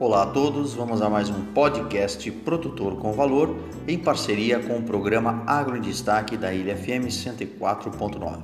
Olá 0.00 0.24
a 0.24 0.26
todos, 0.26 0.74
vamos 0.74 1.00
a 1.00 1.08
mais 1.08 1.30
um 1.30 1.44
podcast 1.52 2.28
Produtor 2.28 2.96
com 2.96 3.12
Valor 3.12 3.56
em 3.86 3.96
parceria 3.96 4.58
com 4.58 4.76
o 4.76 4.82
programa 4.82 5.44
Agro 5.46 5.76
em 5.76 5.80
Destaque 5.80 6.36
da 6.36 6.52
Ilha 6.52 6.76
FM 6.76 7.06
104.9. 7.06 8.40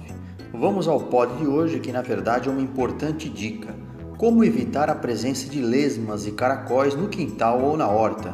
Vamos 0.55 0.87
ao 0.87 1.01
pod 1.01 1.37
de 1.39 1.49
hoje 1.49 1.81
que 1.81 1.91
na 1.91 2.03
verdade 2.03 2.49
é 2.49 2.53
uma 2.53 2.61
importante 2.61 3.29
dica: 3.29 3.75
como 4.17 4.45
evitar 4.45 4.89
a 4.89 4.95
presença 4.95 5.51
de 5.51 5.61
lesmas 5.61 6.25
e 6.25 6.31
caracóis 6.31 6.95
no 6.95 7.09
quintal 7.09 7.61
ou 7.61 7.77
na 7.77 7.89
horta. 7.89 8.33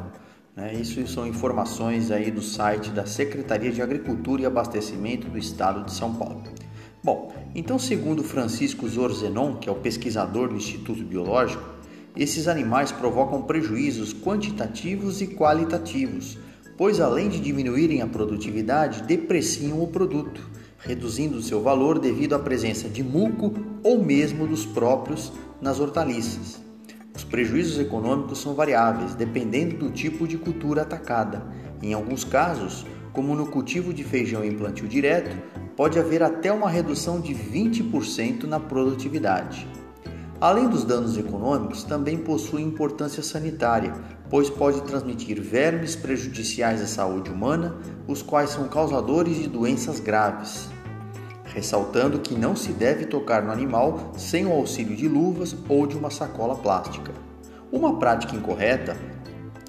Né? 0.55 0.75
Isso 0.75 1.05
são 1.09 1.27
informações 1.27 2.11
aí 2.11 2.31
do 2.31 2.43
site 2.43 2.91
da 2.91 3.07
Secretaria 3.07 3.73
de 3.73 3.81
Agricultura 3.81 4.43
e 4.43 4.47
Abastecimento 4.47 5.27
do 5.27 5.39
Estado 5.39 5.87
de 5.87 5.93
São 5.93 6.15
Paulo. 6.15 6.43
Bom, 7.03 7.33
então 7.55 7.79
segundo 7.79 8.23
Francisco 8.23 8.87
Zorzenon, 8.87 9.57
que 9.57 9.71
é 9.71 9.73
o 9.73 9.77
pesquisador 9.77 10.49
do 10.49 10.57
Instituto 10.57 11.03
Biológico, 11.03 11.76
esses 12.17 12.49
animais 12.49 12.91
provocam 12.91 13.43
prejuízos 13.43 14.15
quantitativos 14.15 15.21
e 15.21 15.27
qualitativos, 15.27 16.39
pois 16.77 17.01
além 17.01 17.29
de 17.29 17.39
diminuírem 17.39 18.01
a 18.01 18.07
produtividade, 18.07 19.03
depreciam 19.03 19.83
o 19.83 19.89
produto, 19.89 20.49
reduzindo 20.79 21.43
seu 21.43 21.63
valor 21.63 21.99
devido 21.99 22.35
à 22.35 22.39
presença 22.39 22.89
de 22.89 23.03
muco 23.03 23.53
ou 23.83 24.03
mesmo 24.03 24.47
dos 24.47 24.65
próprios 24.65 25.33
nas 25.61 25.79
hortaliças. 25.79 26.61
Os 27.15 27.25
prejuízos 27.25 27.79
econômicos 27.79 28.39
são 28.39 28.55
variáveis, 28.55 29.15
dependendo 29.15 29.77
do 29.77 29.91
tipo 29.91 30.27
de 30.27 30.37
cultura 30.37 30.83
atacada. 30.83 31.47
Em 31.83 31.93
alguns 31.95 32.25
casos, 32.25 32.87
como 33.13 33.35
no 33.35 33.47
cultivo 33.47 33.93
de 33.93 34.05
feijão 34.05 34.45
em 34.45 34.53
plantio 34.53 34.87
direto, 34.87 35.37
pode 35.75 35.99
haver 35.99 36.23
até 36.23 36.53
uma 36.53 36.69
redução 36.69 37.21
de 37.21 37.35
20% 37.35 38.45
na 38.45 38.61
produtividade. 38.61 39.67
Além 40.39 40.69
dos 40.69 40.85
danos 40.85 41.17
econômicos, 41.17 41.83
também 41.83 42.19
possui 42.19 42.63
importância 42.63 43.23
sanitária, 43.23 43.95
pois 44.29 44.51
pode 44.51 44.83
transmitir 44.83 45.41
vermes 45.41 45.97
prejudiciais 45.97 46.83
à 46.83 46.87
saúde 46.87 47.31
humana, 47.31 47.77
os 48.07 48.21
quais 48.21 48.51
são 48.51 48.69
causadores 48.69 49.37
de 49.37 49.49
doenças 49.49 49.99
graves. 49.99 50.69
Ressaltando 51.45 52.19
que 52.19 52.35
não 52.35 52.55
se 52.55 52.73
deve 52.73 53.07
tocar 53.07 53.43
no 53.43 53.51
animal 53.51 54.13
sem 54.19 54.45
o 54.45 54.53
auxílio 54.53 54.95
de 54.95 55.09
luvas 55.09 55.57
ou 55.71 55.87
de 55.87 55.97
uma 55.97 56.11
sacola 56.11 56.55
plástica. 56.57 57.13
Uma 57.73 57.99
prática 57.99 58.37
incorreta, 58.37 58.95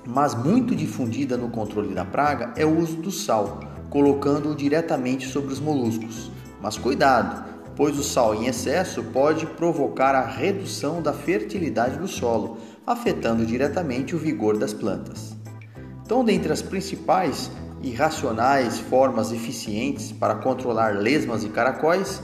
mas 0.06 0.36
muito 0.36 0.76
difundida 0.76 1.38
no 1.38 1.48
controle 1.48 1.94
da 1.94 2.04
praga, 2.04 2.52
é 2.58 2.66
o 2.66 2.78
uso 2.78 2.98
do 2.98 3.12
sal, 3.12 3.62
colocando-o 3.90 4.56
diretamente 4.56 5.28
sobre 5.28 5.54
os 5.54 5.62
moluscos. 5.62 6.30
Mas 6.62 6.78
cuidado, 6.78 7.57
pois 7.78 7.98
o 8.00 8.04
sal 8.04 8.34
em 8.34 8.48
excesso 8.48 9.04
pode 9.04 9.46
provocar 9.46 10.16
a 10.16 10.26
redução 10.26 11.00
da 11.00 11.14
fertilidade 11.14 12.00
do 12.00 12.08
solo, 12.08 12.58
afetando 12.86 13.46
diretamente 13.46 14.16
o 14.16 14.20
vigor 14.20 14.58
das 14.58 14.74
plantas. 14.74 15.36
Então, 16.04 16.26
dentre 16.26 16.52
as 16.52 16.62
principais 16.62 17.52
e 17.84 17.92
racionais 17.94 18.80
formas 18.80 19.32
eficientes 19.32 20.12
para 20.12 20.36
controlar 20.36 20.96
lesmas 20.98 21.44
e 21.44 21.50
caracóis, 21.50 22.24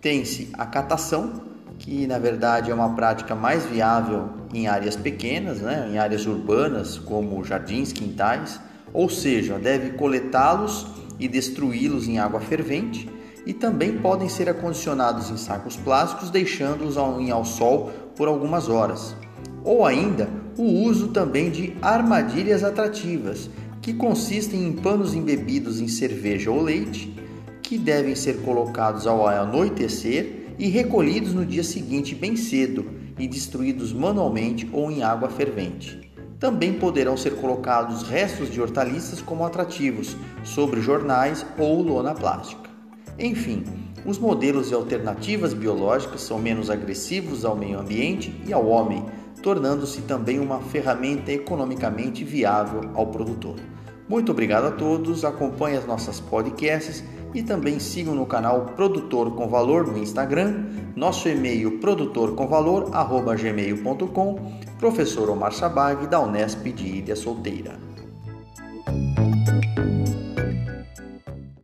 tem-se 0.00 0.50
a 0.54 0.66
catação, 0.66 1.42
que 1.78 2.04
na 2.08 2.18
verdade 2.18 2.72
é 2.72 2.74
uma 2.74 2.96
prática 2.96 3.36
mais 3.36 3.64
viável 3.64 4.30
em 4.52 4.66
áreas 4.66 4.96
pequenas, 4.96 5.60
né, 5.60 5.88
em 5.92 5.98
áreas 5.98 6.26
urbanas 6.26 6.98
como 6.98 7.44
jardins, 7.44 7.92
quintais, 7.92 8.60
ou 8.92 9.08
seja, 9.08 9.60
deve 9.60 9.90
coletá-los 9.90 10.88
e 11.20 11.28
destruí-los 11.28 12.08
em 12.08 12.18
água 12.18 12.40
fervente 12.40 13.08
e 13.46 13.52
também 13.52 13.98
podem 13.98 14.28
ser 14.28 14.48
acondicionados 14.48 15.30
em 15.30 15.36
sacos 15.36 15.76
plásticos, 15.76 16.30
deixando-os 16.30 16.96
ao 16.96 17.44
sol 17.44 17.90
por 18.16 18.28
algumas 18.28 18.68
horas. 18.68 19.14
Ou 19.64 19.84
ainda, 19.86 20.28
o 20.56 20.62
uso 20.62 21.08
também 21.08 21.50
de 21.50 21.76
armadilhas 21.80 22.64
atrativas, 22.64 23.48
que 23.80 23.94
consistem 23.94 24.66
em 24.66 24.72
panos 24.72 25.14
embebidos 25.14 25.80
em 25.80 25.88
cerveja 25.88 26.50
ou 26.50 26.62
leite, 26.62 27.14
que 27.62 27.78
devem 27.78 28.14
ser 28.14 28.42
colocados 28.42 29.06
ao 29.06 29.26
anoitecer 29.26 30.54
e 30.58 30.68
recolhidos 30.68 31.32
no 31.32 31.44
dia 31.44 31.62
seguinte 31.62 32.14
bem 32.14 32.34
cedo 32.36 32.90
e 33.18 33.28
destruídos 33.28 33.92
manualmente 33.92 34.68
ou 34.72 34.90
em 34.90 35.02
água 35.02 35.28
fervente. 35.28 36.10
Também 36.38 36.72
poderão 36.74 37.16
ser 37.16 37.36
colocados 37.36 38.02
restos 38.02 38.50
de 38.50 38.60
hortaliças 38.60 39.20
como 39.20 39.44
atrativos 39.44 40.16
sobre 40.44 40.80
jornais 40.80 41.44
ou 41.58 41.82
lona 41.82 42.14
plástica. 42.14 42.67
Enfim, 43.18 43.64
os 44.06 44.18
modelos 44.18 44.68
de 44.68 44.74
alternativas 44.74 45.52
biológicas 45.52 46.20
são 46.20 46.38
menos 46.38 46.70
agressivos 46.70 47.44
ao 47.44 47.56
meio 47.56 47.80
ambiente 47.80 48.32
e 48.46 48.52
ao 48.52 48.64
homem, 48.66 49.04
tornando-se 49.42 50.02
também 50.02 50.38
uma 50.38 50.60
ferramenta 50.60 51.32
economicamente 51.32 52.22
viável 52.24 52.92
ao 52.94 53.08
produtor. 53.08 53.56
Muito 54.08 54.30
obrigado 54.32 54.66
a 54.66 54.70
todos, 54.70 55.24
acompanhe 55.24 55.76
as 55.76 55.84
nossas 55.84 56.20
podcasts 56.20 57.02
e 57.34 57.42
também 57.42 57.78
sigam 57.78 58.14
no 58.14 58.24
canal 58.24 58.72
Produtor 58.76 59.32
com 59.32 59.46
Valor 59.48 59.86
no 59.86 59.98
Instagram, 59.98 60.64
nosso 60.96 61.28
e-mail 61.28 61.78
produtorcomvalor@gmail.com, 61.78 64.52
professor 64.78 65.28
Omar 65.28 65.52
Sabag 65.52 66.06
da 66.06 66.20
Unesp 66.20 66.72
de 66.72 66.86
Ilha 66.86 67.16
Solteira. 67.16 67.76